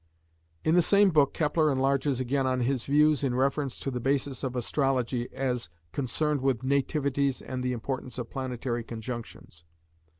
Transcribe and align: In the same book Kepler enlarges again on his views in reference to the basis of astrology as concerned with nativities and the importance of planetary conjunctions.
In 0.63 0.73
the 0.73 0.81
same 0.81 1.11
book 1.11 1.31
Kepler 1.31 1.71
enlarges 1.71 2.19
again 2.19 2.47
on 2.47 2.61
his 2.61 2.85
views 2.87 3.23
in 3.23 3.35
reference 3.35 3.77
to 3.77 3.91
the 3.91 3.99
basis 3.99 4.43
of 4.43 4.55
astrology 4.55 5.31
as 5.31 5.69
concerned 5.91 6.41
with 6.41 6.63
nativities 6.63 7.39
and 7.39 7.61
the 7.63 7.71
importance 7.73 8.17
of 8.17 8.31
planetary 8.31 8.83
conjunctions. 8.83 9.63